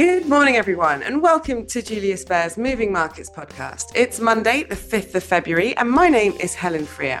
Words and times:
Good 0.00 0.30
morning, 0.30 0.56
everyone, 0.56 1.02
and 1.02 1.20
welcome 1.20 1.66
to 1.66 1.82
Julius 1.82 2.24
Baer's 2.24 2.56
Moving 2.56 2.90
Markets 2.90 3.28
podcast. 3.28 3.92
It's 3.94 4.18
Monday, 4.18 4.62
the 4.62 4.74
5th 4.74 5.14
of 5.14 5.22
February, 5.22 5.76
and 5.76 5.90
my 5.90 6.08
name 6.08 6.32
is 6.40 6.54
Helen 6.54 6.86
Freer. 6.86 7.20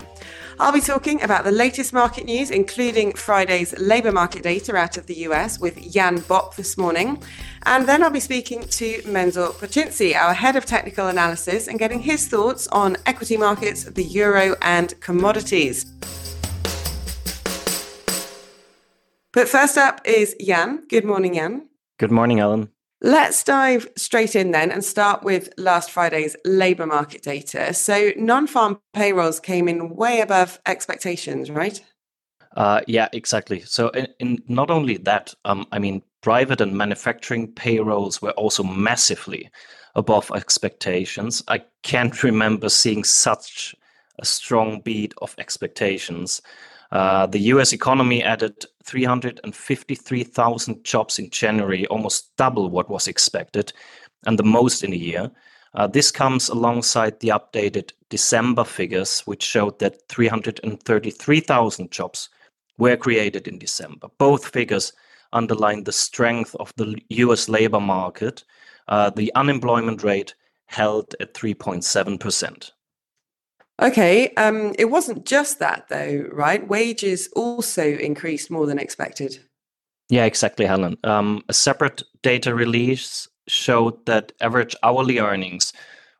I'll 0.58 0.72
be 0.72 0.80
talking 0.80 1.20
about 1.20 1.44
the 1.44 1.50
latest 1.50 1.92
market 1.92 2.24
news, 2.24 2.50
including 2.50 3.12
Friday's 3.12 3.78
labour 3.78 4.12
market 4.12 4.42
data 4.42 4.74
out 4.76 4.96
of 4.96 5.04
the 5.04 5.14
US 5.26 5.60
with 5.60 5.92
Jan 5.92 6.20
Bopp 6.20 6.54
this 6.54 6.78
morning. 6.78 7.22
And 7.66 7.86
then 7.86 8.02
I'll 8.02 8.08
be 8.08 8.18
speaking 8.18 8.62
to 8.62 9.02
Mensur 9.02 9.52
Pocinci, 9.52 10.16
our 10.16 10.32
head 10.32 10.56
of 10.56 10.64
technical 10.64 11.08
analysis, 11.08 11.68
and 11.68 11.78
getting 11.78 12.00
his 12.00 12.28
thoughts 12.28 12.66
on 12.68 12.96
equity 13.04 13.36
markets, 13.36 13.84
the 13.84 14.04
euro, 14.04 14.56
and 14.62 14.98
commodities. 15.00 15.84
But 19.32 19.50
first 19.50 19.76
up 19.76 20.00
is 20.06 20.34
Jan. 20.40 20.86
Good 20.88 21.04
morning, 21.04 21.34
Jan. 21.34 21.69
Good 22.00 22.10
morning, 22.10 22.40
Ellen. 22.40 22.70
Let's 23.02 23.44
dive 23.44 23.86
straight 23.94 24.34
in 24.34 24.52
then 24.52 24.70
and 24.70 24.82
start 24.82 25.22
with 25.22 25.50
last 25.58 25.90
Friday's 25.90 26.34
labour 26.46 26.86
market 26.86 27.20
data. 27.20 27.74
So, 27.74 28.12
non 28.16 28.46
farm 28.46 28.80
payrolls 28.94 29.38
came 29.38 29.68
in 29.68 29.94
way 29.94 30.22
above 30.22 30.58
expectations, 30.64 31.50
right? 31.50 31.78
Uh, 32.56 32.80
yeah, 32.86 33.08
exactly. 33.12 33.60
So, 33.60 33.90
in, 33.90 34.08
in 34.18 34.42
not 34.48 34.70
only 34.70 34.96
that, 34.96 35.34
um, 35.44 35.66
I 35.72 35.78
mean, 35.78 36.00
private 36.22 36.62
and 36.62 36.72
manufacturing 36.72 37.52
payrolls 37.52 38.22
were 38.22 38.30
also 38.30 38.62
massively 38.62 39.50
above 39.94 40.32
expectations. 40.34 41.42
I 41.48 41.62
can't 41.82 42.22
remember 42.22 42.70
seeing 42.70 43.04
such 43.04 43.74
a 44.18 44.24
strong 44.24 44.80
beat 44.80 45.12
of 45.20 45.34
expectations. 45.36 46.40
Uh, 46.92 47.26
the 47.26 47.38
US 47.54 47.72
economy 47.72 48.22
added 48.22 48.64
353,000 48.84 50.84
jobs 50.84 51.18
in 51.18 51.30
January, 51.30 51.86
almost 51.86 52.36
double 52.36 52.68
what 52.68 52.90
was 52.90 53.06
expected, 53.06 53.72
and 54.26 54.38
the 54.38 54.44
most 54.44 54.82
in 54.82 54.92
a 54.92 54.96
year. 54.96 55.30
Uh, 55.74 55.86
this 55.86 56.10
comes 56.10 56.48
alongside 56.48 57.20
the 57.20 57.28
updated 57.28 57.92
December 58.08 58.64
figures, 58.64 59.20
which 59.20 59.44
showed 59.44 59.78
that 59.78 60.08
333,000 60.08 61.90
jobs 61.92 62.28
were 62.76 62.96
created 62.96 63.46
in 63.46 63.58
December. 63.58 64.08
Both 64.18 64.48
figures 64.48 64.92
underline 65.32 65.84
the 65.84 65.92
strength 65.92 66.56
of 66.58 66.72
the 66.76 67.00
US 67.10 67.48
labor 67.48 67.78
market. 67.78 68.42
Uh, 68.88 69.10
the 69.10 69.32
unemployment 69.36 70.02
rate 70.02 70.34
held 70.66 71.14
at 71.20 71.34
3.7%. 71.34 72.72
Okay, 73.80 74.28
um, 74.34 74.74
it 74.78 74.90
wasn't 74.90 75.24
just 75.24 75.58
that 75.58 75.88
though, 75.88 76.28
right? 76.32 76.66
Wages 76.66 77.28
also 77.34 77.82
increased 77.82 78.50
more 78.50 78.66
than 78.66 78.78
expected. 78.78 79.38
Yeah, 80.10 80.24
exactly, 80.24 80.66
Helen. 80.66 80.98
Um, 81.04 81.42
a 81.48 81.52
separate 81.54 82.02
data 82.22 82.54
release 82.54 83.28
showed 83.46 84.04
that 84.06 84.32
average 84.40 84.76
hourly 84.82 85.18
earnings 85.18 85.72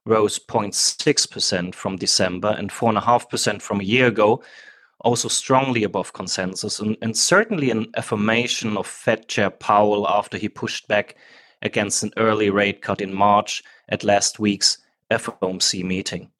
rose 0.06 0.38
0.6% 0.38 1.74
from 1.74 1.96
December 1.96 2.54
and 2.56 2.70
4.5% 2.70 3.60
from 3.60 3.80
a 3.80 3.84
year 3.84 4.06
ago, 4.06 4.42
also 5.00 5.28
strongly 5.28 5.84
above 5.84 6.12
consensus, 6.12 6.80
and, 6.80 6.96
and 7.02 7.16
certainly 7.16 7.70
an 7.70 7.86
affirmation 7.96 8.76
of 8.76 8.86
Fed 8.86 9.28
Chair 9.28 9.50
Powell 9.50 10.08
after 10.08 10.38
he 10.38 10.48
pushed 10.48 10.88
back 10.88 11.16
against 11.62 12.02
an 12.02 12.12
early 12.16 12.48
rate 12.48 12.80
cut 12.80 13.00
in 13.00 13.12
March 13.12 13.62
at 13.90 14.04
last 14.04 14.38
week's 14.38 14.78
FOMC 15.10 15.84
meeting. 15.84 16.30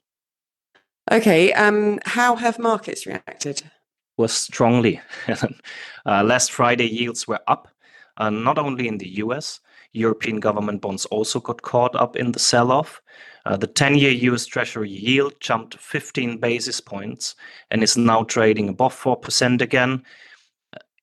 Okay, 1.11 1.53
um, 1.53 1.99
how 2.05 2.37
have 2.37 2.59
markets 2.59 3.07
reacted? 3.07 3.63
Was 4.17 4.33
strongly. 4.33 5.01
uh, 6.07 6.25
last 6.25 6.53
Friday, 6.53 6.87
yields 6.87 7.27
were 7.27 7.41
up, 7.49 7.69
uh, 8.17 8.31
not 8.31 8.59
only 8.59 8.87
in 8.87 8.99
the 8.99 9.09
US. 9.19 9.61
European 9.93 10.39
government 10.39 10.81
bonds 10.81 11.05
also 11.07 11.41
got 11.41 11.63
caught 11.63 11.97
up 11.97 12.17
in 12.17 12.33
the 12.33 12.39
sell 12.39 12.71
off. 12.71 13.01
Uh, 13.47 13.57
the 13.57 13.67
10 13.67 13.97
year 13.97 14.11
US 14.33 14.47
Treasury 14.47 14.91
yield 14.91 15.35
jumped 15.41 15.79
15 15.79 16.39
basis 16.39 16.81
points 16.81 17.35
and 17.71 17.83
is 17.83 17.97
now 17.97 18.23
trading 18.23 18.69
above 18.69 18.95
4% 18.95 19.61
again. 19.61 20.03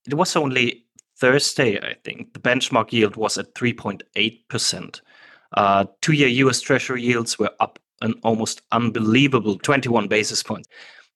It 0.07 0.13
was 0.13 0.35
only 0.35 0.85
Thursday, 1.17 1.79
I 1.79 1.95
think. 2.03 2.33
The 2.33 2.39
benchmark 2.39 2.93
yield 2.93 3.15
was 3.15 3.37
at 3.37 3.53
3.8%. 3.55 5.01
Uh, 5.53 5.85
two 6.01 6.13
year 6.13 6.27
US 6.47 6.61
Treasury 6.61 7.03
yields 7.03 7.39
were 7.39 7.51
up 7.59 7.79
an 8.01 8.13
almost 8.23 8.61
unbelievable 8.71 9.57
21 9.57 10.07
basis 10.07 10.43
points 10.43 10.69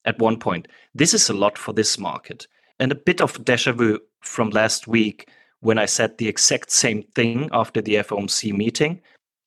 at 0.05 0.19
one 0.19 0.39
point. 0.39 0.67
This 0.95 1.13
is 1.13 1.29
a 1.29 1.33
lot 1.33 1.57
for 1.57 1.73
this 1.73 1.97
market. 1.97 2.47
And 2.79 2.91
a 2.91 2.95
bit 2.95 3.21
of 3.21 3.43
deja 3.45 3.73
vu 3.73 3.99
from 4.21 4.49
last 4.49 4.87
week 4.87 5.29
when 5.59 5.77
I 5.77 5.85
said 5.85 6.17
the 6.17 6.27
exact 6.27 6.71
same 6.71 7.03
thing 7.15 7.49
after 7.51 7.81
the 7.81 7.95
FOMC 7.95 8.53
meeting. 8.53 9.01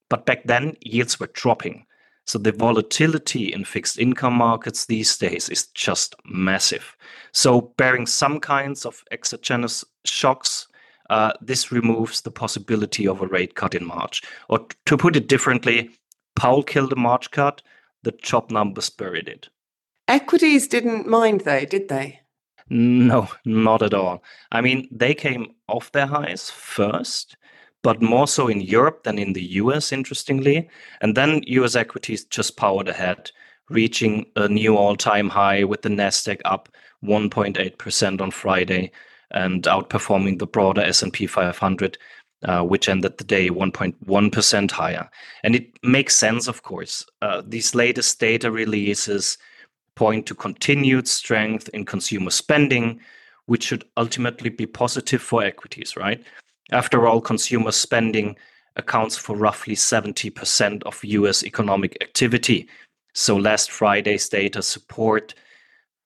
But 0.08 0.26
back 0.26 0.44
then, 0.44 0.76
yields 0.80 1.18
were 1.18 1.30
dropping. 1.32 1.86
So 2.26 2.38
the 2.38 2.52
volatility 2.52 3.52
in 3.52 3.64
fixed 3.64 3.98
income 3.98 4.34
markets 4.34 4.86
these 4.86 5.16
days 5.16 5.48
is 5.48 5.66
just 5.68 6.14
massive. 6.24 6.96
So, 7.32 7.72
bearing 7.76 8.06
some 8.06 8.40
kinds 8.40 8.86
of 8.86 9.02
exogenous 9.10 9.84
shocks, 10.04 10.66
uh, 11.10 11.32
this 11.42 11.70
removes 11.70 12.22
the 12.22 12.30
possibility 12.30 13.06
of 13.06 13.20
a 13.20 13.26
rate 13.26 13.56
cut 13.56 13.74
in 13.74 13.84
March. 13.84 14.22
Or 14.48 14.66
to 14.86 14.96
put 14.96 15.16
it 15.16 15.28
differently, 15.28 15.90
Powell 16.36 16.62
killed 16.62 16.92
a 16.92 16.96
March 16.96 17.30
cut, 17.30 17.62
the 18.02 18.12
job 18.12 18.50
numbers 18.50 18.90
buried 18.90 19.28
it. 19.28 19.48
Equities 20.08 20.68
didn't 20.68 21.06
mind 21.06 21.42
though, 21.42 21.64
did 21.64 21.88
they? 21.88 22.20
No, 22.68 23.28
not 23.44 23.82
at 23.82 23.94
all. 23.94 24.22
I 24.50 24.60
mean, 24.60 24.88
they 24.90 25.14
came 25.14 25.54
off 25.68 25.92
their 25.92 26.06
highs 26.06 26.50
first, 26.50 27.36
but 27.82 28.02
more 28.02 28.26
so 28.26 28.48
in 28.48 28.60
Europe 28.60 29.04
than 29.04 29.18
in 29.18 29.34
the 29.34 29.44
US, 29.60 29.92
interestingly. 29.92 30.68
And 31.00 31.16
then 31.16 31.42
US 31.46 31.76
equities 31.76 32.24
just 32.24 32.56
powered 32.56 32.88
ahead, 32.88 33.30
reaching 33.68 34.26
a 34.36 34.48
new 34.48 34.76
all 34.76 34.96
time 34.96 35.28
high 35.28 35.64
with 35.64 35.82
the 35.82 35.90
NASDAQ 35.90 36.40
up 36.44 36.68
1.8% 37.04 38.20
on 38.20 38.30
Friday 38.30 38.90
and 39.30 39.64
outperforming 39.64 40.38
the 40.38 40.46
broader 40.46 40.80
S&P 40.80 41.26
500 41.26 41.98
uh, 42.44 42.62
which 42.62 42.88
ended 42.88 43.16
the 43.18 43.24
day 43.24 43.48
1.1% 43.48 44.70
higher. 44.70 45.08
And 45.42 45.54
it 45.54 45.78
makes 45.82 46.16
sense, 46.16 46.46
of 46.46 46.62
course. 46.62 47.06
Uh, 47.22 47.42
these 47.46 47.74
latest 47.74 48.20
data 48.20 48.50
releases 48.50 49.38
point 49.94 50.26
to 50.26 50.34
continued 50.34 51.08
strength 51.08 51.68
in 51.72 51.84
consumer 51.84 52.30
spending, 52.30 53.00
which 53.46 53.64
should 53.64 53.84
ultimately 53.96 54.50
be 54.50 54.66
positive 54.66 55.22
for 55.22 55.42
equities, 55.42 55.96
right? 55.96 56.22
After 56.70 57.06
all, 57.06 57.20
consumer 57.20 57.72
spending 57.72 58.36
accounts 58.76 59.16
for 59.16 59.36
roughly 59.36 59.74
70% 59.74 60.82
of 60.84 61.04
US 61.04 61.44
economic 61.44 61.96
activity. 62.02 62.68
So 63.12 63.36
last 63.36 63.70
Friday's 63.70 64.28
data 64.28 64.62
support 64.62 65.34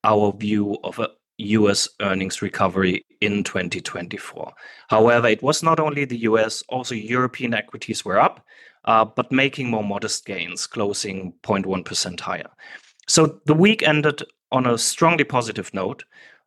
our 0.05 0.33
view 0.33 0.79
of 0.85 0.99
a 0.99 1.11
US 1.39 1.89
earnings 2.01 2.43
recovery 2.43 3.05
in 3.21 3.45
2024. 3.45 4.53
However, 4.89 5.29
it 5.29 5.43
was 5.43 5.63
not 5.63 5.81
only 5.81 6.05
the 6.05 6.23
US, 6.23 6.63
also 6.69 6.95
European 6.95 7.55
equities 7.55 8.05
were 8.05 8.21
up, 8.21 8.45
uh, 8.85 9.05
but 9.05 9.33
making 9.33 9.71
more 9.71 9.85
modest 9.85 10.27
gains, 10.27 10.67
closing 10.67 11.33
0.1% 11.43 12.21
higher. 12.21 12.51
So 13.07 13.41
the 13.47 13.55
week 13.55 13.83
ended 13.83 14.23
on 14.53 14.67
a 14.67 14.79
strongly 14.79 15.25
positive 15.25 15.73
note 15.73 16.05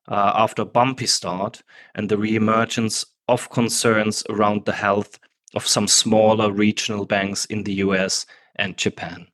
uh, 0.08 0.34
after 0.36 0.64
a 0.64 0.66
bumpy 0.66 1.08
start 1.08 1.62
and 1.96 2.10
the 2.10 2.18
reemergence 2.18 3.06
of 3.28 3.50
concerns 3.50 4.24
around 4.30 4.66
the 4.66 4.74
health 4.74 5.20
of 5.54 5.68
some 5.68 5.88
smaller 5.88 6.52
regional 6.52 7.06
banks 7.06 7.46
in 7.46 7.64
the 7.64 7.74
US 7.76 8.26
and 8.56 8.78
Japan. 8.78 9.28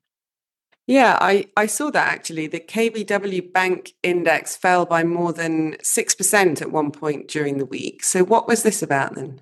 Yeah, 0.87 1.17
I, 1.19 1.47
I 1.57 1.65
saw 1.65 1.91
that 1.91 2.07
actually. 2.07 2.47
The 2.47 2.61
KBW 2.61 3.51
Bank 3.51 3.93
Index 4.03 4.55
fell 4.55 4.85
by 4.85 5.03
more 5.03 5.33
than 5.33 5.73
6% 5.83 6.61
at 6.61 6.71
one 6.71 6.91
point 6.91 7.27
during 7.27 7.57
the 7.57 7.65
week. 7.65 8.05
So, 8.05 8.23
what 8.23 8.47
was 8.47 8.63
this 8.63 8.81
about 8.81 9.15
then? 9.15 9.41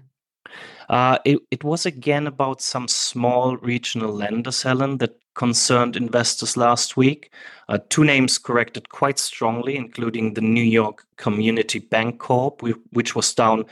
Uh, 0.89 1.19
it, 1.23 1.39
it 1.51 1.63
was 1.63 1.85
again 1.85 2.28
about 2.28 2.61
some 2.61 2.87
small 2.87 3.58
regional 3.58 4.11
lenders, 4.11 4.64
Helen, 4.64 4.97
that 4.97 5.17
concerned 5.35 5.96
investors 5.96 6.58
last 6.58 6.97
week. 6.97 7.31
Uh, 7.70 7.78
two 7.90 8.03
names 8.03 8.37
corrected 8.37 8.90
quite 8.90 9.20
strongly, 9.20 9.75
including 9.75 10.34
the 10.34 10.41
New 10.41 10.64
York 10.64 11.05
Community 11.17 11.79
Bank 11.79 12.20
Corp, 12.20 12.61
which 12.91 13.16
was 13.16 13.34
down 13.34 13.66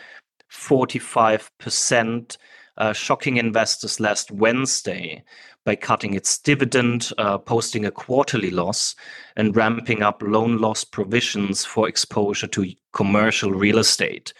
45%, 0.52 2.38
uh, 2.78 2.94
shocking 2.94 3.38
investors 3.38 4.00
last 4.00 4.32
Wednesday 4.32 5.24
by 5.66 5.76
cutting 5.76 6.14
its 6.14 6.38
dividend, 6.38 7.12
uh, 7.18 7.38
posting 7.38 7.86
a 7.86 7.92
quarterly 7.92 8.50
loss, 8.50 8.96
and 9.36 9.56
ramping 9.56 10.02
up 10.02 10.22
loan 10.22 10.58
loss 10.58 10.84
provisions 10.84 11.64
for 11.64 11.88
exposure 11.88 12.48
to 12.48 12.74
commercial 12.92 13.52
real 13.52 13.78
estate. 13.78 14.34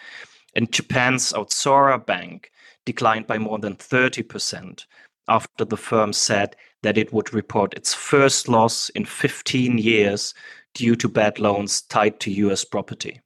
And 0.56 0.72
Japan's 0.72 1.32
Aozora 1.34 2.04
Bank 2.06 2.52
declined 2.86 3.28
by 3.28 3.38
more 3.38 3.60
than 3.60 3.76
30% 3.76 4.86
after 5.28 5.66
the 5.66 5.78
firm 5.78 6.12
said 6.12 6.56
that 6.82 6.98
it 6.98 7.14
would 7.14 7.34
report 7.34 7.74
its 7.76 7.94
first 7.94 8.50
loss 8.50 8.90
in 8.90 9.06
15 9.06 9.78
years 9.78 10.34
due 10.74 10.96
to 10.96 11.08
bad 11.08 11.40
loans 11.40 11.82
tied 11.84 12.20
to 12.20 12.32
US 12.32 12.66
property. 12.66 13.22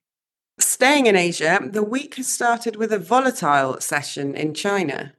Staying 0.60 1.06
in 1.06 1.16
Asia, 1.16 1.60
the 1.64 1.84
week 1.84 2.16
has 2.16 2.28
started 2.28 2.76
with 2.76 2.92
a 2.92 2.98
volatile 2.98 3.80
session 3.80 4.36
in 4.36 4.54
China. 4.54 5.14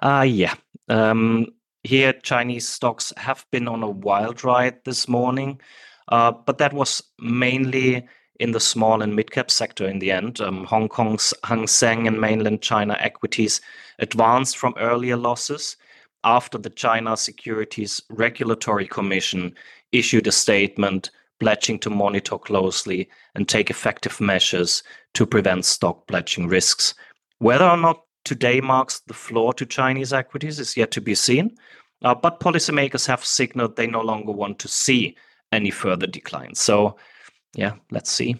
Uh, 0.00 0.24
yeah. 0.28 0.54
Um, 0.88 1.48
here, 1.82 2.12
Chinese 2.12 2.68
stocks 2.68 3.12
have 3.16 3.44
been 3.50 3.66
on 3.66 3.82
a 3.82 3.90
wild 3.90 4.44
ride 4.44 4.84
this 4.84 5.08
morning, 5.08 5.60
uh, 6.08 6.30
but 6.30 6.58
that 6.58 6.72
was 6.72 7.02
mainly 7.18 8.06
in 8.38 8.52
the 8.52 8.60
small 8.60 9.02
and 9.02 9.16
mid 9.16 9.32
cap 9.32 9.50
sector 9.50 9.86
in 9.86 9.98
the 9.98 10.12
end. 10.12 10.40
Um, 10.40 10.64
Hong 10.64 10.88
Kong's 10.88 11.34
Hang 11.44 11.66
Seng 11.66 12.06
and 12.06 12.20
mainland 12.20 12.62
China 12.62 12.96
equities 13.00 13.60
advanced 13.98 14.56
from 14.56 14.74
earlier 14.78 15.16
losses 15.16 15.76
after 16.24 16.56
the 16.56 16.70
China 16.70 17.16
Securities 17.16 18.00
Regulatory 18.10 18.86
Commission 18.86 19.54
issued 19.90 20.26
a 20.26 20.32
statement 20.32 21.10
pledging 21.42 21.76
to 21.76 21.90
monitor 21.90 22.38
closely 22.38 23.10
and 23.34 23.48
take 23.48 23.68
effective 23.68 24.20
measures 24.20 24.84
to 25.12 25.26
prevent 25.26 25.64
stock 25.64 26.06
pledging 26.06 26.46
risks. 26.46 26.94
Whether 27.38 27.64
or 27.64 27.76
not 27.76 28.02
today 28.24 28.60
marks 28.60 29.00
the 29.08 29.14
floor 29.14 29.52
to 29.54 29.66
Chinese 29.66 30.12
equities 30.12 30.60
is 30.60 30.76
yet 30.76 30.92
to 30.92 31.00
be 31.00 31.16
seen, 31.16 31.56
uh, 32.04 32.14
but 32.14 32.38
policymakers 32.38 33.08
have 33.08 33.24
signaled 33.24 33.74
they 33.74 33.88
no 33.88 34.02
longer 34.02 34.30
want 34.30 34.60
to 34.60 34.68
see 34.68 35.16
any 35.50 35.72
further 35.72 36.06
decline. 36.06 36.54
So, 36.54 36.96
yeah, 37.56 37.72
let's 37.90 38.12
see. 38.12 38.36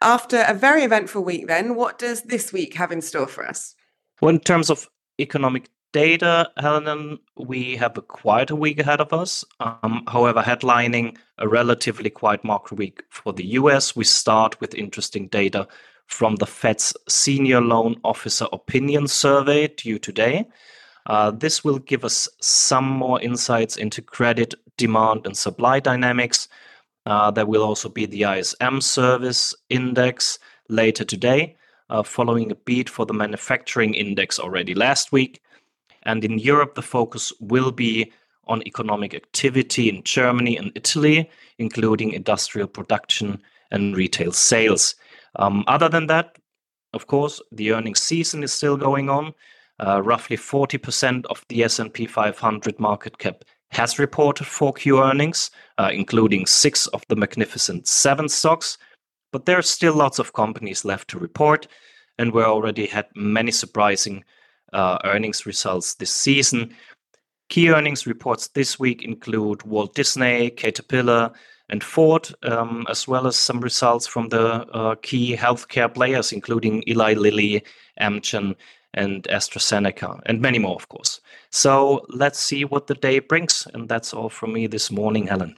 After 0.00 0.42
a 0.48 0.54
very 0.54 0.82
eventful 0.82 1.22
week, 1.22 1.46
then, 1.46 1.74
what 1.74 1.98
does 1.98 2.22
this 2.22 2.54
week 2.54 2.72
have 2.72 2.90
in 2.90 3.02
store 3.02 3.26
for 3.26 3.46
us? 3.46 3.74
Well, 4.22 4.30
in 4.30 4.40
terms 4.40 4.70
of 4.70 4.88
economic 5.20 5.68
data, 5.92 6.50
Helen, 6.56 7.18
we 7.36 7.76
have 7.76 7.96
a 7.98 8.02
quieter 8.02 8.54
week 8.54 8.78
ahead 8.78 9.00
of 9.00 9.12
us. 9.12 9.44
Um, 9.60 10.04
however, 10.08 10.42
headlining 10.42 11.16
a 11.38 11.48
relatively 11.48 12.10
quiet 12.10 12.44
market 12.44 12.78
week 12.78 13.02
for 13.10 13.32
the 13.32 13.44
US, 13.58 13.96
we 13.96 14.04
start 14.04 14.60
with 14.60 14.74
interesting 14.74 15.28
data 15.28 15.66
from 16.06 16.36
the 16.36 16.46
Fed's 16.46 16.94
Senior 17.08 17.60
Loan 17.60 17.96
Officer 18.04 18.46
Opinion 18.52 19.06
Survey 19.08 19.68
due 19.68 19.98
today. 19.98 20.46
Uh, 21.06 21.30
this 21.30 21.64
will 21.64 21.78
give 21.78 22.04
us 22.04 22.28
some 22.40 22.84
more 22.84 23.20
insights 23.20 23.76
into 23.76 24.02
credit 24.02 24.54
demand 24.76 25.26
and 25.26 25.36
supply 25.36 25.80
dynamics. 25.80 26.48
Uh, 27.06 27.30
there 27.30 27.46
will 27.46 27.62
also 27.62 27.88
be 27.88 28.06
the 28.06 28.24
ISM 28.24 28.80
service 28.80 29.54
index 29.70 30.38
later 30.68 31.04
today, 31.04 31.56
uh, 31.88 32.02
following 32.02 32.50
a 32.50 32.54
beat 32.54 32.88
for 32.88 33.06
the 33.06 33.14
manufacturing 33.14 33.94
index 33.94 34.38
already 34.38 34.74
last 34.74 35.10
week. 35.10 35.40
And 36.02 36.24
in 36.24 36.38
Europe, 36.38 36.74
the 36.74 36.82
focus 36.82 37.32
will 37.40 37.70
be 37.70 38.12
on 38.46 38.62
economic 38.66 39.14
activity 39.14 39.88
in 39.88 40.02
Germany 40.02 40.56
and 40.56 40.72
Italy, 40.74 41.30
including 41.58 42.12
industrial 42.12 42.68
production 42.68 43.40
and 43.70 43.96
retail 43.96 44.32
sales. 44.32 44.94
Um, 45.36 45.64
other 45.66 45.88
than 45.88 46.06
that, 46.08 46.38
of 46.92 47.06
course, 47.06 47.40
the 47.52 47.72
earnings 47.72 48.00
season 48.00 48.42
is 48.42 48.52
still 48.52 48.76
going 48.76 49.08
on. 49.08 49.32
Uh, 49.78 50.02
roughly 50.02 50.36
40% 50.36 51.24
of 51.26 51.44
the 51.48 51.62
S&P 51.64 52.06
500 52.06 52.78
market 52.80 53.18
cap 53.18 53.44
has 53.70 53.98
reported 53.98 54.46
4Q 54.46 55.10
earnings, 55.10 55.50
uh, 55.78 55.90
including 55.92 56.44
six 56.46 56.86
of 56.88 57.02
the 57.08 57.16
magnificent 57.16 57.86
seven 57.86 58.28
stocks. 58.28 58.76
But 59.32 59.46
there 59.46 59.58
are 59.58 59.62
still 59.62 59.94
lots 59.94 60.18
of 60.18 60.32
companies 60.32 60.84
left 60.84 61.08
to 61.10 61.18
report, 61.18 61.68
and 62.18 62.32
we 62.32 62.42
already 62.42 62.86
had 62.86 63.06
many 63.14 63.52
surprising 63.52 64.24
earnings 64.72 65.46
results 65.46 65.94
this 65.94 66.12
season. 66.12 66.74
Key 67.48 67.70
earnings 67.70 68.06
reports 68.06 68.48
this 68.48 68.78
week 68.78 69.02
include 69.02 69.62
Walt 69.64 69.94
Disney, 69.94 70.50
Caterpillar, 70.50 71.32
and 71.68 71.82
Ford, 71.82 72.28
um, 72.42 72.86
as 72.88 73.08
well 73.08 73.26
as 73.26 73.36
some 73.36 73.60
results 73.60 74.06
from 74.06 74.28
the 74.28 74.66
uh, 74.72 74.94
key 75.02 75.36
healthcare 75.36 75.92
players, 75.92 76.32
including 76.32 76.82
Eli 76.88 77.14
Lilly, 77.14 77.62
Amgen, 78.00 78.54
and 78.94 79.22
AstraZeneca, 79.24 80.20
and 80.26 80.40
many 80.40 80.58
more, 80.58 80.74
of 80.74 80.88
course. 80.88 81.20
So 81.50 82.04
let's 82.08 82.40
see 82.40 82.64
what 82.64 82.88
the 82.88 82.94
day 82.94 83.20
brings. 83.20 83.66
And 83.72 83.88
that's 83.88 84.12
all 84.12 84.28
from 84.28 84.52
me 84.52 84.66
this 84.66 84.90
morning, 84.90 85.28
Helen. 85.28 85.56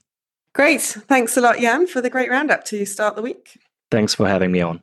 Great. 0.54 0.82
Thanks 0.82 1.36
a 1.36 1.40
lot, 1.40 1.58
Jan, 1.58 1.86
for 1.86 2.02
the 2.02 2.10
great 2.10 2.30
roundup 2.30 2.64
to 2.64 2.84
start 2.84 3.16
the 3.16 3.22
week. 3.22 3.58
Thanks 3.90 4.14
for 4.14 4.28
having 4.28 4.52
me 4.52 4.60
on. 4.60 4.82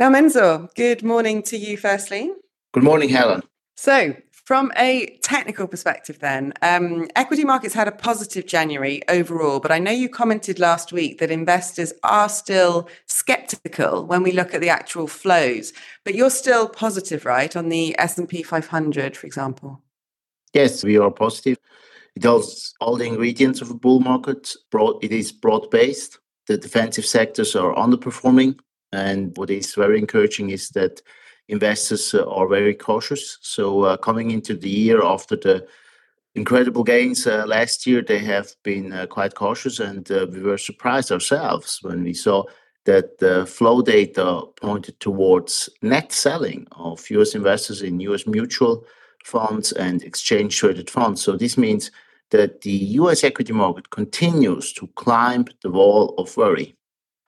Now, 0.00 0.10
Mensur, 0.10 0.72
good 0.76 1.02
morning 1.02 1.42
to 1.42 1.56
you 1.56 1.76
firstly. 1.76 2.30
Good 2.72 2.84
morning, 2.84 3.08
Helen. 3.08 3.42
So, 3.74 4.14
from 4.30 4.70
a 4.76 5.18
technical 5.24 5.66
perspective, 5.66 6.20
then, 6.20 6.52
um, 6.62 7.08
equity 7.16 7.42
markets 7.42 7.74
had 7.74 7.88
a 7.88 7.92
positive 7.92 8.46
January 8.46 9.02
overall, 9.08 9.58
but 9.58 9.72
I 9.72 9.80
know 9.80 9.90
you 9.90 10.08
commented 10.08 10.60
last 10.60 10.92
week 10.92 11.18
that 11.18 11.32
investors 11.32 11.92
are 12.04 12.28
still 12.28 12.88
skeptical 13.06 14.06
when 14.06 14.22
we 14.22 14.30
look 14.30 14.54
at 14.54 14.60
the 14.60 14.68
actual 14.68 15.08
flows. 15.08 15.72
But 16.04 16.14
you're 16.14 16.30
still 16.30 16.68
positive, 16.68 17.24
right, 17.24 17.56
on 17.56 17.68
the 17.68 17.98
S 17.98 18.18
and 18.18 18.28
P 18.28 18.44
500, 18.44 19.16
for 19.16 19.26
example? 19.26 19.82
Yes, 20.54 20.84
we 20.84 20.96
are 20.96 21.10
positive. 21.10 21.58
It 22.14 22.22
has 22.22 22.72
all 22.80 22.96
the 22.96 23.06
ingredients 23.06 23.60
of 23.62 23.72
a 23.72 23.74
bull 23.74 23.98
market. 23.98 24.54
Broad, 24.70 25.02
it 25.02 25.10
is 25.10 25.32
broad 25.32 25.72
based. 25.72 26.20
The 26.46 26.56
defensive 26.56 27.04
sectors 27.04 27.56
are 27.56 27.74
underperforming. 27.74 28.60
And 28.92 29.36
what 29.36 29.50
is 29.50 29.74
very 29.74 29.98
encouraging 29.98 30.50
is 30.50 30.70
that 30.70 31.02
investors 31.48 32.14
uh, 32.14 32.24
are 32.28 32.48
very 32.48 32.74
cautious. 32.74 33.38
So 33.40 33.82
uh, 33.82 33.96
coming 33.96 34.30
into 34.30 34.54
the 34.54 34.68
year 34.68 35.02
after 35.04 35.36
the 35.36 35.66
incredible 36.34 36.84
gains 36.84 37.26
uh, 37.26 37.44
last 37.46 37.86
year, 37.86 38.02
they 38.02 38.18
have 38.20 38.54
been 38.62 38.92
uh, 38.92 39.06
quite 39.06 39.34
cautious, 39.34 39.80
and 39.80 40.10
uh, 40.10 40.26
we 40.30 40.40
were 40.40 40.58
surprised 40.58 41.10
ourselves 41.10 41.80
when 41.82 42.04
we 42.04 42.14
saw 42.14 42.44
that 42.84 43.18
the 43.18 43.44
flow 43.44 43.82
data 43.82 44.42
pointed 44.60 44.98
towards 45.00 45.68
net 45.82 46.12
selling 46.12 46.66
of 46.72 47.10
U.S. 47.10 47.34
investors 47.34 47.82
in 47.82 48.00
U.S. 48.00 48.26
mutual 48.26 48.84
funds 49.24 49.72
and 49.72 50.02
exchange 50.02 50.56
traded 50.56 50.88
funds. 50.88 51.20
So 51.20 51.36
this 51.36 51.58
means 51.58 51.90
that 52.30 52.62
the 52.62 52.70
U.S. 53.00 53.24
equity 53.24 53.52
market 53.52 53.90
continues 53.90 54.72
to 54.74 54.86
climb 54.88 55.46
the 55.62 55.70
wall 55.70 56.14
of 56.16 56.34
worry. 56.36 56.77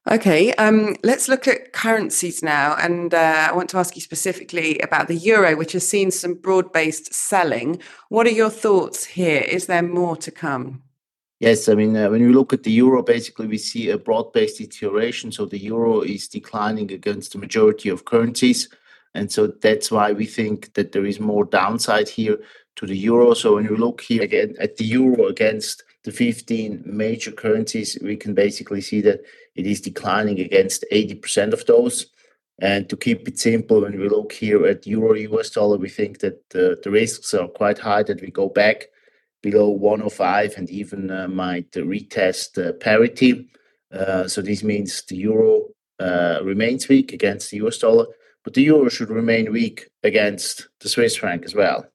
Okay, 0.08 0.52
um, 0.54 0.96
let's 1.02 1.28
look 1.28 1.46
at 1.46 1.72
currencies 1.72 2.42
now. 2.42 2.74
And 2.76 3.12
uh, 3.12 3.48
I 3.50 3.52
want 3.52 3.68
to 3.70 3.76
ask 3.76 3.94
you 3.96 4.02
specifically 4.02 4.78
about 4.78 5.08
the 5.08 5.14
euro, 5.14 5.56
which 5.56 5.72
has 5.72 5.86
seen 5.86 6.10
some 6.10 6.34
broad 6.34 6.72
based 6.72 7.12
selling. 7.12 7.80
What 8.08 8.26
are 8.26 8.30
your 8.30 8.50
thoughts 8.50 9.04
here? 9.04 9.42
Is 9.42 9.66
there 9.66 9.82
more 9.82 10.16
to 10.16 10.30
come? 10.30 10.82
Yes, 11.38 11.68
I 11.68 11.74
mean, 11.74 11.96
uh, 11.96 12.10
when 12.10 12.22
we 12.22 12.32
look 12.32 12.52
at 12.52 12.62
the 12.62 12.70
euro, 12.72 13.02
basically 13.02 13.46
we 13.46 13.58
see 13.58 13.90
a 13.90 13.98
broad 13.98 14.32
based 14.32 14.58
deterioration. 14.58 15.32
So 15.32 15.44
the 15.44 15.58
euro 15.58 16.00
is 16.00 16.28
declining 16.28 16.92
against 16.92 17.32
the 17.32 17.38
majority 17.38 17.90
of 17.90 18.06
currencies. 18.06 18.68
And 19.14 19.30
so 19.30 19.48
that's 19.48 19.90
why 19.90 20.12
we 20.12 20.24
think 20.24 20.72
that 20.74 20.92
there 20.92 21.04
is 21.04 21.20
more 21.20 21.44
downside 21.44 22.08
here 22.08 22.38
to 22.76 22.86
the 22.86 22.96
euro. 22.96 23.34
So 23.34 23.56
when 23.56 23.64
you 23.64 23.76
look 23.76 24.00
here 24.00 24.22
again 24.22 24.54
at 24.60 24.76
the 24.76 24.84
euro 24.84 25.26
against 25.26 25.82
the 26.04 26.12
15 26.12 26.82
major 26.86 27.30
currencies, 27.30 27.98
we 28.02 28.16
can 28.16 28.34
basically 28.34 28.80
see 28.80 29.00
that 29.02 29.20
it 29.54 29.66
is 29.66 29.80
declining 29.80 30.40
against 30.40 30.84
80% 30.92 31.52
of 31.52 31.66
those. 31.66 32.06
And 32.60 32.88
to 32.88 32.96
keep 32.96 33.26
it 33.26 33.38
simple, 33.38 33.82
when 33.82 33.98
we 33.98 34.08
look 34.08 34.32
here 34.32 34.66
at 34.66 34.86
euro 34.86 35.14
US 35.14 35.50
dollar, 35.50 35.78
we 35.78 35.88
think 35.88 36.20
that 36.20 36.48
the 36.50 36.78
risks 36.86 37.32
are 37.34 37.48
quite 37.48 37.78
high 37.78 38.02
that 38.04 38.20
we 38.20 38.30
go 38.30 38.48
back 38.48 38.86
below 39.42 39.70
105 39.70 40.54
and 40.56 40.68
even 40.70 41.10
uh, 41.10 41.28
might 41.28 41.70
retest 41.72 42.58
uh, 42.62 42.72
parity. 42.74 43.48
So 44.26 44.42
this 44.42 44.62
means 44.62 45.02
the 45.08 45.16
euro 45.16 45.68
uh, 46.00 46.40
remains 46.42 46.88
weak 46.88 47.12
against 47.12 47.50
the 47.50 47.58
US 47.58 47.78
dollar, 47.78 48.06
but 48.42 48.54
the 48.54 48.62
euro 48.62 48.88
should 48.88 49.10
remain 49.10 49.52
weak 49.52 49.90
against 50.02 50.68
the 50.80 50.88
Swiss 50.88 51.16
franc 51.16 51.44
as 51.44 51.54
well. 51.54 51.86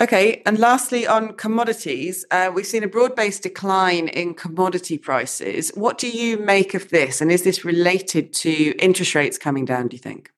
Okay, 0.00 0.42
and 0.46 0.60
lastly, 0.60 1.08
on 1.08 1.34
commodities, 1.34 2.24
uh, 2.30 2.52
we've 2.54 2.64
seen 2.64 2.84
a 2.84 2.88
broad 2.88 3.16
based 3.16 3.42
decline 3.42 4.06
in 4.06 4.32
commodity 4.32 4.96
prices. 4.96 5.70
What 5.74 5.98
do 5.98 6.08
you 6.08 6.38
make 6.38 6.74
of 6.74 6.90
this? 6.90 7.20
And 7.20 7.32
is 7.32 7.42
this 7.42 7.64
related 7.64 8.32
to 8.34 8.76
interest 8.78 9.16
rates 9.16 9.38
coming 9.38 9.64
down, 9.64 9.88
do 9.88 9.96
you 9.96 10.00
think? 10.00 10.30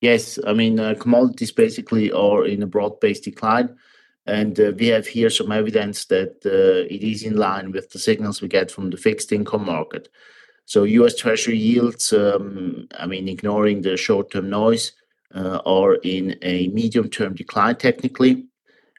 Yes, 0.00 0.38
I 0.46 0.54
mean, 0.54 0.80
uh, 0.80 0.94
commodities 0.98 1.52
basically 1.52 2.10
are 2.12 2.46
in 2.46 2.62
a 2.62 2.66
broad 2.66 2.98
based 3.00 3.24
decline. 3.24 3.76
And 4.26 4.58
uh, 4.58 4.72
we 4.78 4.86
have 4.86 5.06
here 5.06 5.28
some 5.28 5.52
evidence 5.52 6.06
that 6.06 6.36
uh, 6.46 6.88
it 6.90 7.02
is 7.02 7.24
in 7.24 7.36
line 7.36 7.72
with 7.72 7.90
the 7.90 7.98
signals 7.98 8.40
we 8.40 8.48
get 8.48 8.70
from 8.70 8.88
the 8.88 8.96
fixed 8.96 9.32
income 9.32 9.66
market. 9.66 10.08
So, 10.64 10.84
US 10.84 11.14
Treasury 11.14 11.58
yields, 11.58 12.10
um, 12.14 12.88
I 12.98 13.06
mean, 13.06 13.28
ignoring 13.28 13.82
the 13.82 13.98
short 13.98 14.30
term 14.30 14.48
noise, 14.48 14.92
uh, 15.34 15.60
are 15.66 15.96
in 15.96 16.38
a 16.40 16.68
medium 16.68 17.10
term 17.10 17.34
decline 17.34 17.76
technically 17.76 18.46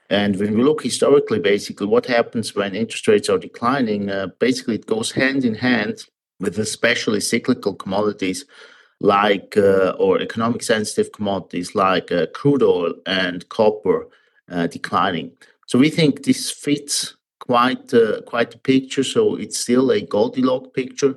and 0.09 0.35
when 0.38 0.55
we 0.55 0.63
look 0.63 0.83
historically, 0.83 1.39
basically, 1.39 1.88
what 1.88 2.05
happens 2.05 2.55
when 2.55 2.75
interest 2.75 3.07
rates 3.07 3.29
are 3.29 3.39
declining, 3.39 4.09
uh, 4.09 4.27
basically, 4.39 4.75
it 4.75 4.85
goes 4.85 5.12
hand 5.12 5.43
in 5.43 5.55
hand 5.55 6.03
with 6.39 6.59
especially 6.59 7.19
cyclical 7.19 7.74
commodities 7.74 8.45
like, 9.00 9.57
uh, 9.57 9.95
or 9.97 10.21
economic 10.21 10.62
sensitive 10.62 11.12
commodities 11.12 11.74
like 11.75 12.12
uh, 12.12 12.27
crude 12.33 12.62
oil 12.62 12.93
and 13.05 13.50
copper 13.50 14.07
uh, 14.51 14.67
declining. 14.67 15.31
So 15.67 15.79
we 15.79 15.89
think 15.89 16.24
this 16.24 16.51
fits 16.51 17.15
quite, 17.39 17.91
uh, 17.93 18.21
quite 18.21 18.51
the 18.51 18.59
picture. 18.59 19.03
So 19.03 19.35
it's 19.35 19.57
still 19.57 19.91
a 19.91 20.01
Goldilocks 20.01 20.69
picture, 20.74 21.15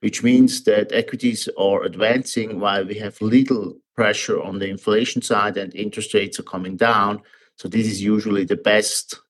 which 0.00 0.22
means 0.22 0.62
that 0.64 0.92
equities 0.92 1.48
are 1.58 1.82
advancing 1.82 2.60
while 2.60 2.84
we 2.84 2.94
have 2.98 3.20
little 3.20 3.76
pressure 3.96 4.40
on 4.40 4.58
the 4.58 4.68
inflation 4.68 5.22
side 5.22 5.56
and 5.56 5.74
interest 5.74 6.14
rates 6.14 6.38
are 6.38 6.44
coming 6.44 6.76
down. 6.76 7.20
So 7.62 7.68
this 7.68 7.86
is 7.86 8.02
usually 8.02 8.44
the 8.44 8.56
best 8.56 9.20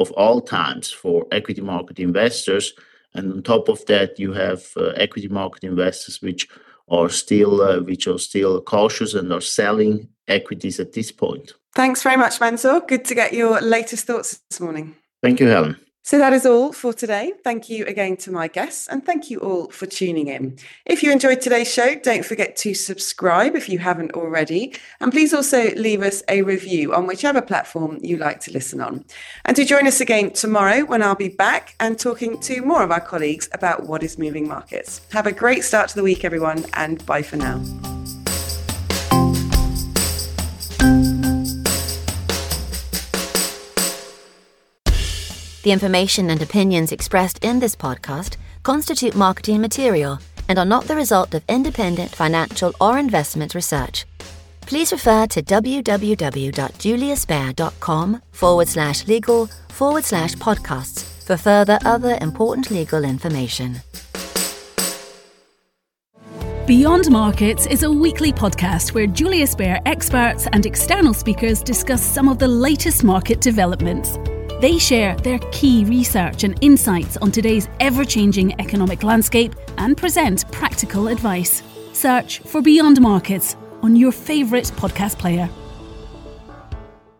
of 0.00 0.10
all 0.12 0.40
times 0.40 0.90
for 0.90 1.26
equity 1.30 1.60
market 1.60 1.98
investors. 1.98 2.72
And 3.12 3.30
on 3.30 3.42
top 3.42 3.68
of 3.68 3.84
that, 3.84 4.18
you 4.18 4.32
have 4.32 4.62
uh, 4.78 4.92
equity 4.96 5.28
market 5.28 5.62
investors 5.62 6.22
which 6.22 6.48
are 6.88 7.10
still 7.10 7.60
uh, 7.60 7.80
which 7.80 8.06
are 8.06 8.16
still 8.16 8.62
cautious 8.62 9.12
and 9.12 9.30
are 9.30 9.42
selling 9.42 10.08
equities 10.26 10.80
at 10.80 10.94
this 10.94 11.12
point. 11.12 11.52
Thanks 11.74 12.02
very 12.02 12.16
much, 12.16 12.40
Mensur. 12.40 12.80
Good 12.88 13.04
to 13.04 13.14
get 13.14 13.34
your 13.34 13.60
latest 13.60 14.06
thoughts 14.06 14.40
this 14.48 14.58
morning. 14.58 14.96
Thank 15.22 15.38
you, 15.40 15.48
Helen. 15.48 15.76
So 16.04 16.18
that 16.18 16.32
is 16.32 16.44
all 16.44 16.72
for 16.72 16.92
today. 16.92 17.32
Thank 17.44 17.70
you 17.70 17.86
again 17.86 18.16
to 18.18 18.32
my 18.32 18.48
guests 18.48 18.88
and 18.88 19.06
thank 19.06 19.30
you 19.30 19.38
all 19.38 19.68
for 19.70 19.86
tuning 19.86 20.26
in. 20.26 20.58
If 20.84 21.00
you 21.00 21.12
enjoyed 21.12 21.40
today's 21.40 21.72
show, 21.72 21.94
don't 21.94 22.24
forget 22.24 22.56
to 22.56 22.74
subscribe 22.74 23.54
if 23.54 23.68
you 23.68 23.78
haven't 23.78 24.12
already. 24.12 24.74
And 25.00 25.12
please 25.12 25.32
also 25.32 25.70
leave 25.76 26.02
us 26.02 26.24
a 26.28 26.42
review 26.42 26.92
on 26.92 27.06
whichever 27.06 27.40
platform 27.40 27.98
you 28.02 28.16
like 28.16 28.40
to 28.40 28.52
listen 28.52 28.80
on. 28.80 29.04
And 29.44 29.56
to 29.56 29.64
join 29.64 29.86
us 29.86 30.00
again 30.00 30.32
tomorrow 30.32 30.84
when 30.84 31.02
I'll 31.02 31.14
be 31.14 31.28
back 31.28 31.76
and 31.78 31.96
talking 31.96 32.40
to 32.40 32.62
more 32.62 32.82
of 32.82 32.90
our 32.90 33.00
colleagues 33.00 33.48
about 33.52 33.86
what 33.86 34.02
is 34.02 34.18
moving 34.18 34.48
markets. 34.48 35.02
Have 35.12 35.28
a 35.28 35.32
great 35.32 35.62
start 35.62 35.90
to 35.90 35.94
the 35.94 36.02
week, 36.02 36.24
everyone, 36.24 36.64
and 36.74 37.04
bye 37.06 37.22
for 37.22 37.36
now. 37.36 37.62
The 45.62 45.72
information 45.72 46.30
and 46.30 46.40
opinions 46.42 46.92
expressed 46.92 47.44
in 47.44 47.60
this 47.60 47.76
podcast 47.76 48.36
constitute 48.64 49.14
marketing 49.14 49.60
material 49.60 50.18
and 50.48 50.58
are 50.58 50.64
not 50.64 50.84
the 50.84 50.96
result 50.96 51.34
of 51.34 51.44
independent 51.48 52.10
financial 52.10 52.72
or 52.80 52.98
investment 52.98 53.54
research. 53.54 54.06
Please 54.62 54.90
refer 54.92 55.26
to 55.26 55.42
www.juliusbaer.com 55.42 58.22
forward 58.32 58.68
slash 58.68 59.06
legal 59.06 59.46
forward 59.68 60.04
slash 60.04 60.32
podcasts 60.34 61.04
for 61.24 61.36
further 61.36 61.78
other 61.84 62.16
important 62.20 62.70
legal 62.70 63.04
information. 63.04 63.76
Beyond 66.66 67.10
Markets 67.10 67.66
is 67.66 67.82
a 67.82 67.90
weekly 67.90 68.32
podcast 68.32 68.94
where 68.94 69.06
Julius 69.06 69.54
Baer 69.54 69.80
experts 69.84 70.46
and 70.52 70.64
external 70.64 71.12
speakers 71.12 71.62
discuss 71.62 72.02
some 72.02 72.28
of 72.28 72.38
the 72.38 72.48
latest 72.48 73.04
market 73.04 73.40
developments. 73.40 74.16
They 74.62 74.78
share 74.78 75.16
their 75.16 75.40
key 75.50 75.84
research 75.86 76.44
and 76.44 76.56
insights 76.60 77.16
on 77.16 77.32
today's 77.32 77.68
ever 77.80 78.04
changing 78.04 78.60
economic 78.60 79.02
landscape 79.02 79.56
and 79.76 79.96
present 79.96 80.48
practical 80.52 81.08
advice. 81.08 81.64
Search 81.92 82.38
for 82.38 82.62
Beyond 82.62 83.00
Markets 83.00 83.56
on 83.82 83.96
your 83.96 84.12
favourite 84.12 84.66
podcast 84.76 85.18
player. 85.18 85.50